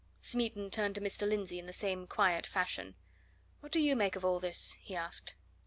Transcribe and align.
Smeaton 0.19 0.71
turned 0.71 0.95
to 0.95 1.01
Mr. 1.01 1.29
Lindsey 1.29 1.59
in 1.59 1.67
the 1.67 1.71
same 1.71 2.07
quiet 2.07 2.47
fashion. 2.47 2.95
"What 3.59 3.71
do 3.71 3.79
you 3.79 3.95
make 3.95 4.15
of 4.15 4.25
all 4.25 4.39
this?" 4.39 4.73
he 4.81 4.95
asked. 4.95 5.35